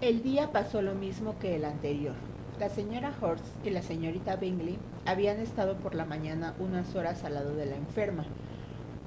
[0.00, 2.14] El día pasó lo mismo que el anterior.
[2.58, 7.34] La señora Horst y la señorita Bingley habían estado por la mañana unas horas al
[7.34, 8.24] lado de la enferma,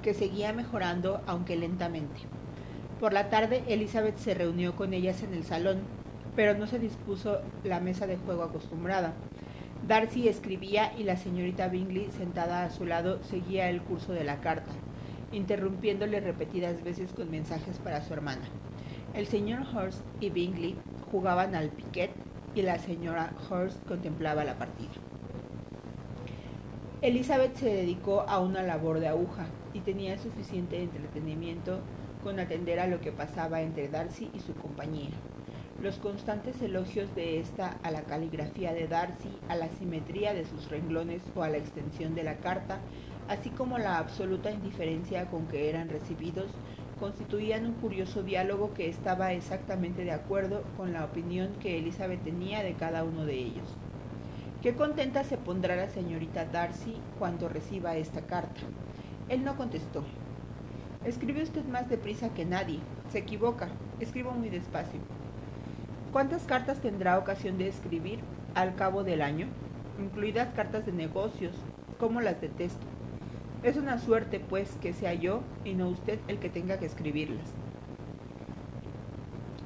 [0.03, 2.21] que seguía mejorando aunque lentamente.
[2.99, 5.79] Por la tarde Elizabeth se reunió con ellas en el salón,
[6.35, 9.13] pero no se dispuso la mesa de juego acostumbrada.
[9.87, 14.41] Darcy escribía y la señorita Bingley, sentada a su lado, seguía el curso de la
[14.41, 14.69] carta,
[15.31, 18.47] interrumpiéndole repetidas veces con mensajes para su hermana.
[19.13, 20.75] El señor Hurst y Bingley
[21.11, 22.09] jugaban al piquet
[22.55, 24.89] y la señora Hurst contemplaba la partida.
[27.03, 31.81] Elizabeth se dedicó a una labor de aguja y tenía suficiente entretenimiento
[32.23, 35.11] con atender a lo que pasaba entre Darcy y su compañía.
[35.79, 40.69] Los constantes elogios de esta a la caligrafía de Darcy, a la simetría de sus
[40.69, 42.79] renglones o a la extensión de la carta,
[43.27, 46.47] así como la absoluta indiferencia con que eran recibidos,
[46.99, 52.63] constituían un curioso diálogo que estaba exactamente de acuerdo con la opinión que Elizabeth tenía
[52.63, 53.67] de cada uno de ellos.
[54.61, 58.61] Qué contenta se pondrá la señorita Darcy cuando reciba esta carta.
[59.27, 60.03] Él no contestó.
[61.05, 62.79] Escribe usted más deprisa que nadie.
[63.11, 63.67] Se equivoca.
[63.99, 65.01] Escribo muy despacio.
[66.13, 68.19] ¿Cuántas cartas tendrá ocasión de escribir
[68.55, 69.47] al cabo del año?
[69.99, 71.55] Incluidas cartas de negocios.
[71.99, 72.85] ¿Cómo las detesto?
[73.63, 77.53] Es una suerte, pues, que sea yo y no usted el que tenga que escribirlas.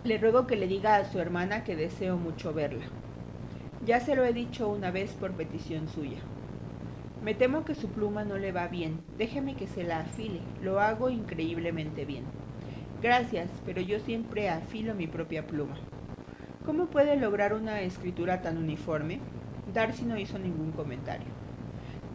[0.04, 2.86] Le ruego que le diga a su hermana que deseo mucho verla.
[3.86, 6.20] Ya se lo he dicho una vez por petición suya.
[7.24, 9.02] Me temo que su pluma no le va bien.
[9.18, 10.42] Déjeme que se la afile.
[10.62, 12.26] Lo hago increíblemente bien.
[13.02, 15.76] Gracias, pero yo siempre afilo mi propia pluma.
[16.68, 19.20] ¿Cómo puede lograr una escritura tan uniforme?
[19.74, 21.47] Darcy no hizo ningún comentario.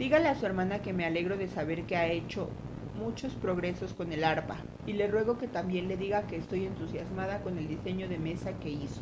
[0.03, 2.50] Dígale a su hermana que me alegro de saber que ha hecho
[2.98, 7.41] muchos progresos con el arpa y le ruego que también le diga que estoy entusiasmada
[7.42, 9.00] con el diseño de mesa que hizo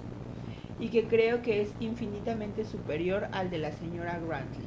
[0.79, 4.67] y que creo que es infinitamente superior al de la señora Grantley.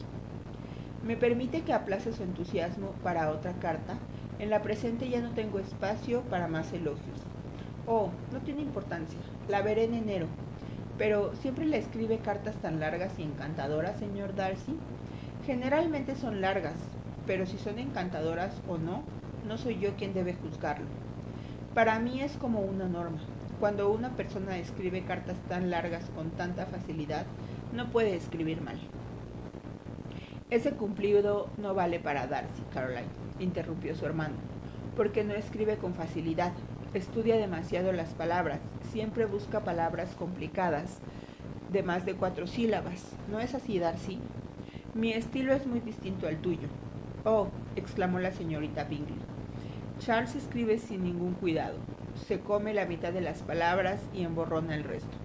[1.03, 3.99] Me permite que aplace su entusiasmo para otra carta.
[4.39, 7.19] En la presente ya no tengo espacio para más elogios.
[7.85, 9.19] Oh, no tiene importancia.
[9.49, 10.25] La veré en enero.
[10.97, 14.79] Pero siempre le escribe cartas tan largas y encantadoras, señor Darcy.
[15.45, 16.75] Generalmente son largas,
[17.27, 19.03] pero si son encantadoras o no,
[19.45, 20.85] no soy yo quien debe juzgarlo.
[21.73, 23.17] Para mí es como una norma.
[23.59, 27.25] Cuando una persona escribe cartas tan largas con tanta facilidad,
[27.73, 28.79] no puede escribir mal.
[30.49, 33.07] Ese cumplido no vale para Darcy, Caroline,
[33.39, 34.35] interrumpió su hermano,
[34.95, 36.53] porque no escribe con facilidad,
[36.93, 38.59] estudia demasiado las palabras,
[38.91, 40.99] siempre busca palabras complicadas,
[41.71, 43.03] de más de cuatro sílabas.
[43.29, 44.19] ¿No es así, Darcy?
[44.95, 46.67] Mi estilo es muy distinto al tuyo.
[47.25, 49.17] Oh, exclamó la señorita Bingley.
[49.97, 51.77] Charles escribe sin ningún cuidado.
[52.27, 55.17] Se come la mitad de las palabras y emborrona el resto.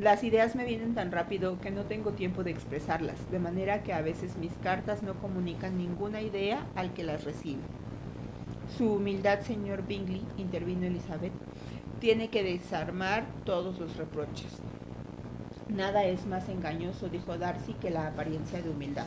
[0.00, 3.92] Las ideas me vienen tan rápido que no tengo tiempo de expresarlas, de manera que
[3.92, 7.62] a veces mis cartas no comunican ninguna idea al que las recibe.
[8.78, 11.32] Su humildad, señor Bingley, intervino Elizabeth,
[11.98, 14.60] tiene que desarmar todos los reproches.
[15.68, 19.06] Nada es más engañoso, dijo Darcy, que la apariencia de humildad.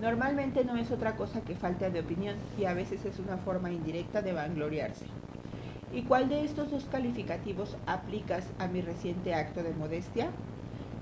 [0.00, 3.70] Normalmente no es otra cosa que falta de opinión y a veces es una forma
[3.70, 5.06] indirecta de vangloriarse.
[5.92, 10.28] ¿Y cuál de estos dos calificativos aplicas a mi reciente acto de modestia?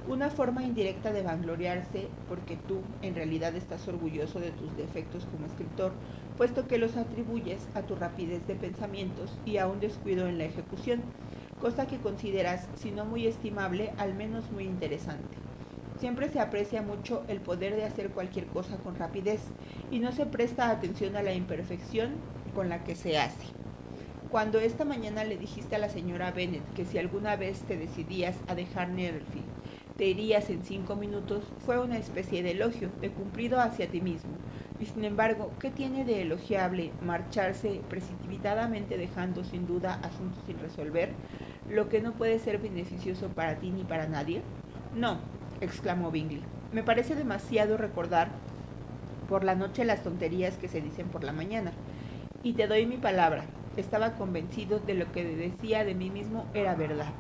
[0.08, 5.46] Una forma indirecta de vangloriarse porque tú en realidad estás orgulloso de tus defectos como
[5.46, 5.92] escritor,
[6.36, 10.44] puesto que los atribuyes a tu rapidez de pensamientos y a un descuido en la
[10.44, 11.02] ejecución
[11.60, 15.36] cosa que consideras, si no muy estimable, al menos muy interesante.
[15.98, 19.40] Siempre se aprecia mucho el poder de hacer cualquier cosa con rapidez
[19.90, 22.14] y no se presta atención a la imperfección
[22.54, 23.46] con la que se hace.
[24.30, 28.36] Cuando esta mañana le dijiste a la señora Bennet que si alguna vez te decidías
[28.48, 29.46] a dejar Netherfield,
[29.96, 34.32] te irías en cinco minutos, fue una especie de elogio, de cumplido hacia ti mismo.
[34.78, 41.14] Y sin embargo, ¿qué tiene de elogiable marcharse precipitadamente dejando sin duda asuntos sin resolver?
[41.68, 44.42] lo que no puede ser beneficioso para ti ni para nadie?
[44.94, 45.18] No,
[45.60, 46.42] exclamó Bingley.
[46.72, 48.28] Me parece demasiado recordar
[49.28, 51.72] por la noche las tonterías que se dicen por la mañana.
[52.42, 53.44] Y te doy mi palabra,
[53.76, 57.12] estaba convencido de lo que decía de mí mismo era verdad.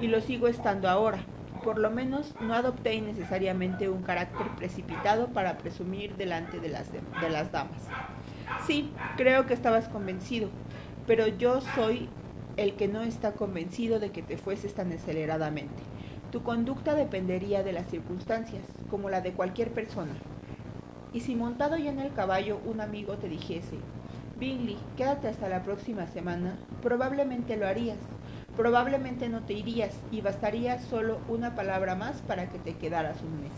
[0.00, 1.18] Y lo sigo estando ahora.
[1.62, 7.30] Por lo menos no adopté innecesariamente un carácter precipitado para presumir delante de las, de,
[7.30, 7.82] las damas.
[8.66, 10.48] Sí, creo que estabas convencido,
[11.06, 12.08] pero yo soy
[12.56, 15.82] el que no está convencido de que te fueses tan aceleradamente.
[16.32, 20.12] Tu conducta dependería de las circunstancias, como la de cualquier persona.
[21.12, 23.76] Y si montado ya en el caballo un amigo te dijese,
[24.38, 27.98] Bingley, quédate hasta la próxima semana, probablemente lo harías,
[28.60, 33.40] Probablemente no te irías y bastaría solo una palabra más para que te quedaras un
[33.40, 33.52] mes.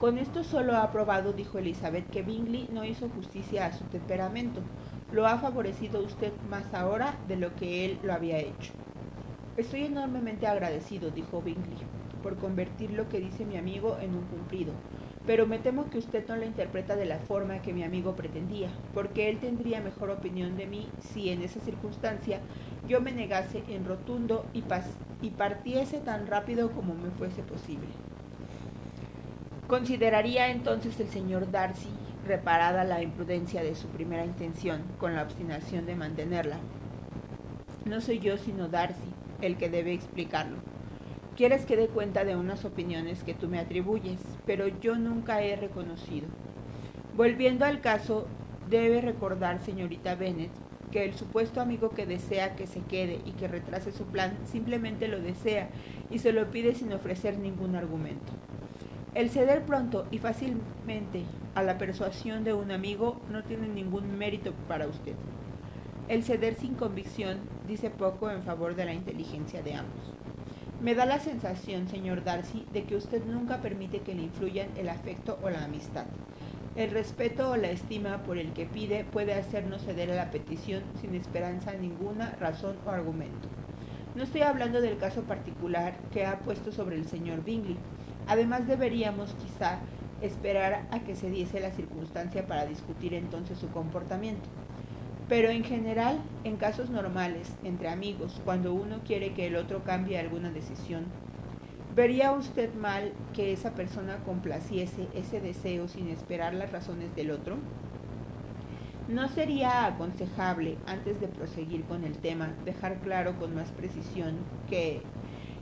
[0.00, 4.62] Con esto solo ha probado, dijo Elizabeth, que Bingley no hizo justicia a su temperamento.
[5.12, 8.72] Lo ha favorecido usted más ahora de lo que él lo había hecho.
[9.56, 11.78] Estoy enormemente agradecido, dijo Bingley,
[12.20, 14.72] por convertir lo que dice mi amigo en un cumplido.
[15.24, 18.70] Pero me temo que usted no la interpreta de la forma que mi amigo pretendía,
[18.94, 22.40] porque él tendría mejor opinión de mí si en esa circunstancia
[22.86, 24.62] yo me negase en rotundo y,
[25.22, 27.88] y partiese tan rápido como me fuese posible.
[29.66, 31.90] Consideraría entonces el señor Darcy
[32.26, 36.58] reparada la imprudencia de su primera intención con la obstinación de mantenerla.
[37.84, 39.10] No soy yo sino Darcy
[39.40, 40.56] el que debe explicarlo.
[41.36, 45.54] Quieres que dé cuenta de unas opiniones que tú me atribuyes, pero yo nunca he
[45.54, 46.26] reconocido.
[47.16, 48.26] Volviendo al caso,
[48.68, 50.50] debe recordar, señorita Bennet,
[50.90, 55.08] que el supuesto amigo que desea que se quede y que retrase su plan simplemente
[55.08, 55.68] lo desea
[56.10, 58.32] y se lo pide sin ofrecer ningún argumento.
[59.14, 61.24] El ceder pronto y fácilmente
[61.54, 65.14] a la persuasión de un amigo no tiene ningún mérito para usted.
[66.08, 70.14] El ceder sin convicción dice poco en favor de la inteligencia de ambos.
[70.80, 74.88] Me da la sensación, señor Darcy, de que usted nunca permite que le influyan el
[74.88, 76.06] afecto o la amistad.
[76.78, 80.82] El respeto o la estima por el que pide puede hacernos ceder a la petición
[81.00, 83.48] sin esperanza ninguna, razón o argumento.
[84.14, 87.76] No estoy hablando del caso particular que ha puesto sobre el señor Bingley,
[88.28, 89.78] Además deberíamos quizá
[90.20, 94.48] esperar a que se diese la circunstancia para discutir entonces su comportamiento.
[95.28, 100.18] Pero en general, en casos normales, entre amigos, cuando uno quiere que el otro cambie
[100.18, 101.06] alguna decisión,
[101.94, 107.56] ¿vería usted mal que esa persona complaciese ese deseo sin esperar las razones del otro?
[109.08, 114.36] ¿No sería aconsejable, antes de proseguir con el tema, dejar claro con más precisión
[114.68, 115.00] que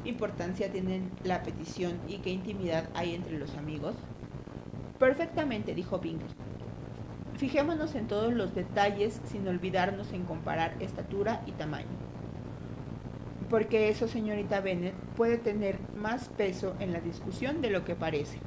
[0.04, 3.94] importancia tiene la petición y qué intimidad hay entre los amigos?
[4.98, 6.28] Perfectamente, dijo Bingley.
[7.36, 11.86] Fijémonos en todos los detalles sin olvidarnos en comparar estatura y tamaño.
[13.48, 18.38] Porque eso, señorita Bennet, puede tener más peso en la discusión de lo que parece.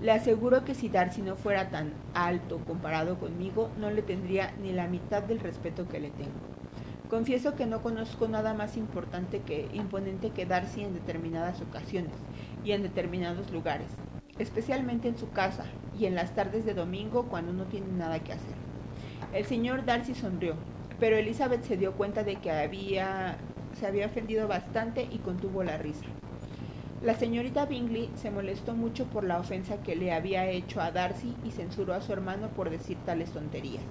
[0.00, 4.72] Le aseguro que si Darcy no fuera tan alto comparado conmigo, no le tendría ni
[4.72, 6.30] la mitad del respeto que le tengo.
[7.10, 12.12] Confieso que no conozco nada más importante que imponente que Darcy en determinadas ocasiones
[12.64, 13.88] y en determinados lugares,
[14.38, 15.64] especialmente en su casa
[15.98, 18.54] y en las tardes de domingo cuando no tiene nada que hacer.
[19.34, 20.54] El señor Darcy sonrió,
[21.00, 23.36] pero Elizabeth se dio cuenta de que había,
[23.78, 26.04] se había ofendido bastante y contuvo la risa.
[27.02, 31.34] La señorita Bingley se molestó mucho por la ofensa que le había hecho a Darcy
[31.42, 33.82] y censuró a su hermano por decir tales tonterías.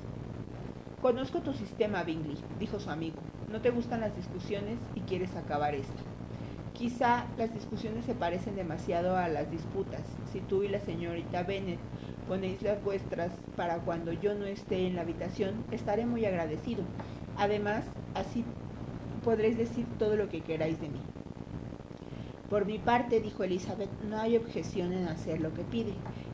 [1.02, 3.18] Conozco tu sistema, Bingley, dijo su amigo.
[3.52, 6.09] No te gustan las discusiones y quieres acabar esto.
[6.80, 10.00] Quizá las discusiones se parecen demasiado a las disputas.
[10.32, 11.78] Si tú y la señorita Bennet
[12.26, 16.86] ponéis las vuestras para cuando yo no esté en la habitación, estaré muy agradecido.
[17.36, 17.84] Además,
[18.16, 18.46] así
[19.26, 21.02] podréis decir todo lo que queráis de mí.
[22.50, 25.92] Por mi parte, dijo Elizabeth, no hay objeción en hacer lo que pide,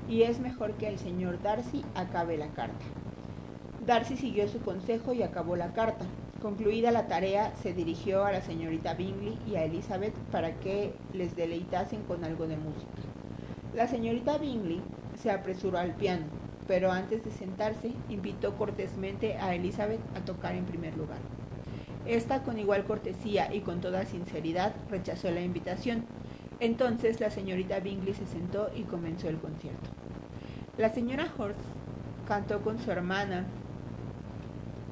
[0.08, 2.86] y es mejor que el señor Darcy acabe la carta.
[3.84, 6.06] Darcy siguió su consejo y acabó la carta.
[6.46, 11.36] Concluida la tarea, se dirigió a la señorita Bingley y a Elizabeth para que les
[11.36, 13.02] deleitasen con algo de música.
[13.74, 14.80] La señorita Bingley
[15.20, 16.26] se apresuró al piano,
[16.68, 21.18] pero antes de sentarse invitó cortésmente a Elizabeth a tocar en primer lugar.
[22.06, 26.06] Esta, con igual cortesía y con toda sinceridad, rechazó la invitación.
[26.60, 29.90] Entonces la señorita Bingley se sentó y comenzó el concierto.
[30.78, 31.58] La señora Horst
[32.28, 33.48] cantó con su hermana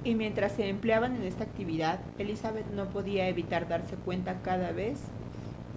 [0.03, 4.99] y mientras se empleaban en esta actividad, Elizabeth no podía evitar darse cuenta cada vez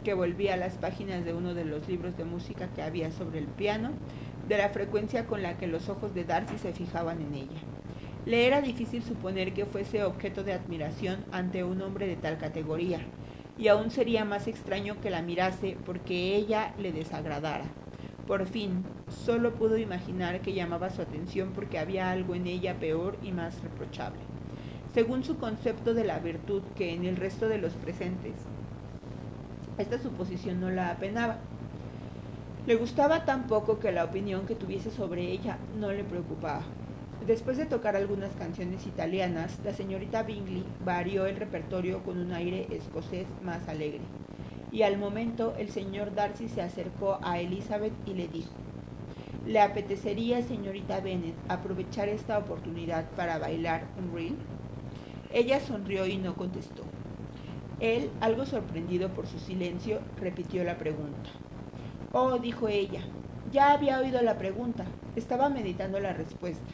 [0.05, 3.39] que volvía a las páginas de uno de los libros de música que había sobre
[3.39, 3.91] el piano,
[4.49, 7.61] de la frecuencia con la que los ojos de Darcy se fijaban en ella.
[8.25, 13.01] Le era difícil suponer que fuese objeto de admiración ante un hombre de tal categoría,
[13.59, 17.65] y aún sería más extraño que la mirase porque ella le desagradara.
[18.27, 18.83] Por fin,
[19.25, 23.63] solo pudo imaginar que llamaba su atención porque había algo en ella peor y más
[23.63, 24.19] reprochable,
[24.93, 28.35] según su concepto de la virtud que en el resto de los presentes.
[29.79, 31.39] Esta suposición no la apenaba.
[32.67, 36.63] Le gustaba tan poco que la opinión que tuviese sobre ella no le preocupaba.
[37.29, 42.67] Después de tocar algunas canciones italianas, la señorita Bingley varió el repertorio con un aire
[42.73, 44.01] escocés más alegre
[44.73, 48.53] y al momento el señor Darcy se acercó a Elizabeth y le dijo,
[49.47, 54.37] ¿le apetecería, señorita Bennet, aprovechar esta oportunidad para bailar un reel?
[55.33, 56.83] Ella sonrió y no contestó.
[57.81, 61.31] Él, algo sorprendido por su silencio, repitió la pregunta.
[62.13, 63.03] Oh, dijo ella,
[63.53, 66.65] ya había oído la pregunta, estaba meditando la respuesta.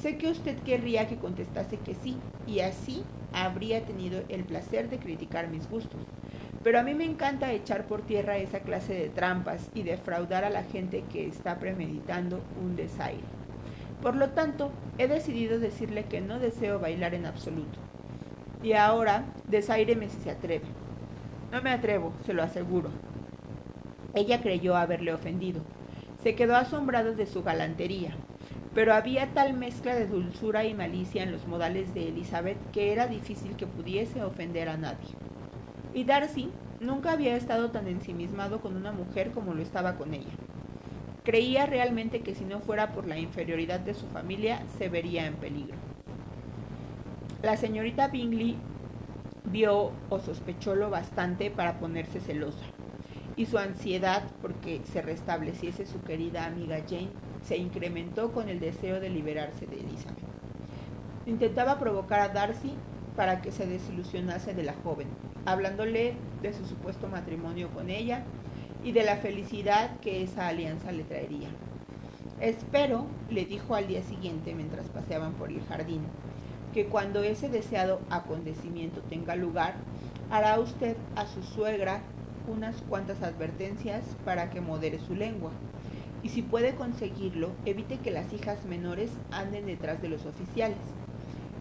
[0.00, 4.98] Sé que usted querría que contestase que sí, y así habría tenido el placer de
[4.98, 6.00] criticar mis gustos.
[6.62, 10.50] Pero a mí me encanta echar por tierra esa clase de trampas y defraudar a
[10.50, 13.24] la gente que está premeditando un desaire.
[14.02, 17.78] Por lo tanto, he decidido decirle que no deseo bailar en absoluto.
[18.62, 20.66] Y ahora, desaíreme si se atreve.
[21.50, 22.90] No me atrevo, se lo aseguro.
[24.14, 25.62] Ella creyó haberle ofendido.
[26.22, 28.14] Se quedó asombrado de su galantería,
[28.74, 33.06] pero había tal mezcla de dulzura y malicia en los modales de Elizabeth que era
[33.06, 35.08] difícil que pudiese ofender a nadie.
[35.92, 40.30] Y Darcy nunca había estado tan ensimismado con una mujer como lo estaba con ella.
[41.24, 45.34] Creía realmente que si no fuera por la inferioridad de su familia, se vería en
[45.34, 45.76] peligro.
[47.42, 48.56] La señorita Bingley
[49.44, 52.64] vio o sospechó lo bastante para ponerse celosa,
[53.36, 57.10] y su ansiedad porque se restableciese su querida amiga Jane
[57.42, 60.18] se incrementó con el deseo de liberarse de Elizabeth.
[61.26, 62.74] Intentaba provocar a Darcy
[63.16, 65.08] para que se desilusionase de la joven,
[65.46, 68.24] hablándole de su supuesto matrimonio con ella
[68.84, 71.48] y de la felicidad que esa alianza le traería.
[72.40, 76.02] Espero, le dijo al día siguiente mientras paseaban por el jardín,
[76.72, 79.74] que cuando ese deseado acontecimiento tenga lugar,
[80.30, 82.02] hará usted a su suegra
[82.48, 85.50] unas cuantas advertencias para que modere su lengua.
[86.22, 90.78] Y si puede conseguirlo, evite que las hijas menores anden detrás de los oficiales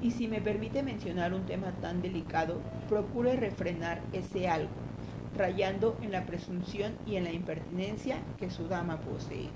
[0.01, 4.70] y si me permite mencionar un tema tan delicado, procure refrenar ese algo,
[5.38, 9.50] rayando en la presunción y en la impertinencia que su dama posee.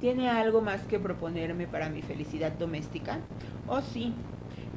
[0.00, 3.20] ¿Tiene algo más que proponerme para mi felicidad doméstica?
[3.68, 4.14] Oh sí,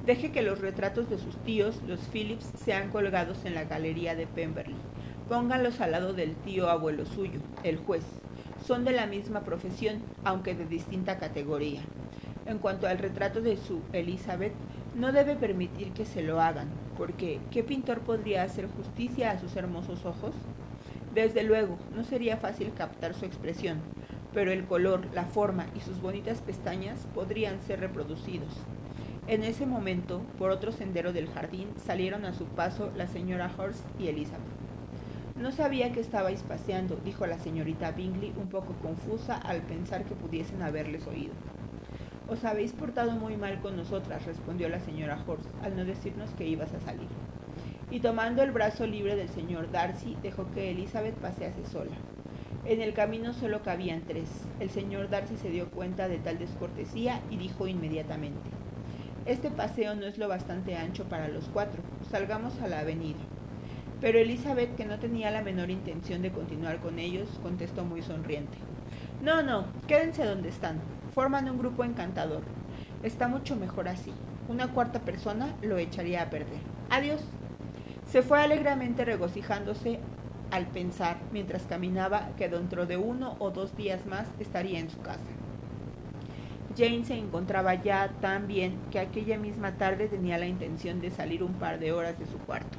[0.05, 4.27] deje que los retratos de sus tíos, los Phillips, sean colgados en la galería de
[4.27, 4.75] Pemberley.
[5.27, 8.03] Pónganlos al lado del tío abuelo suyo, el juez.
[8.67, 11.81] Son de la misma profesión, aunque de distinta categoría.
[12.45, 14.53] En cuanto al retrato de su Elizabeth,
[14.93, 19.55] no debe permitir que se lo hagan, porque ¿qué pintor podría hacer justicia a sus
[19.55, 20.35] hermosos ojos?
[21.15, 23.79] Desde luego, no sería fácil captar su expresión,
[24.31, 28.53] pero el color, la forma y sus bonitas pestañas podrían ser reproducidos.
[29.27, 33.83] En ese momento, por otro sendero del jardín, salieron a su paso la señora Hurst
[33.99, 34.45] y Elizabeth.
[35.35, 40.13] No sabía que estabais paseando, dijo la señorita Bingley, un poco confusa al pensar que
[40.13, 41.33] pudiesen haberles oído.
[42.27, 46.47] Os habéis portado muy mal con nosotras, respondió la señora Horst, al no decirnos que
[46.47, 47.07] ibas a salir.
[47.91, 51.91] Y tomando el brazo libre del señor Darcy, dejó que Elizabeth pasease sola.
[52.65, 54.27] En el camino solo cabían tres.
[54.59, 58.49] El señor Darcy se dio cuenta de tal descortesía y dijo inmediatamente,
[59.27, 61.83] Este paseo no es lo bastante ancho para los cuatro.
[62.09, 63.19] Salgamos a la avenida.
[64.01, 68.57] Pero Elizabeth, que no tenía la menor intención de continuar con ellos, contestó muy sonriente.
[69.23, 70.79] No, no, quédense donde están
[71.15, 72.43] forman un grupo encantador.
[73.01, 74.11] Está mucho mejor así.
[74.49, 76.59] Una cuarta persona lo echaría a perder.
[76.89, 77.21] Adiós.
[78.11, 79.99] Se fue alegremente regocijándose
[80.51, 84.99] al pensar, mientras caminaba, que dentro de uno o dos días más estaría en su
[85.01, 85.23] casa.
[86.77, 91.43] Jane se encontraba ya tan bien que aquella misma tarde tenía la intención de salir
[91.43, 92.77] un par de horas de su cuarto.